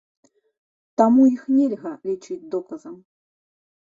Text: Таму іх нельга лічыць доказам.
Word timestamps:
Таму 1.01 1.21
іх 1.33 1.43
нельга 1.57 1.91
лічыць 2.11 2.39
доказам. 2.55 2.97